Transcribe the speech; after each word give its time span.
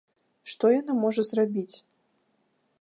Што 0.53 0.71
яна 0.79 0.95
можа 1.03 1.27
зрабіць? 1.29 1.71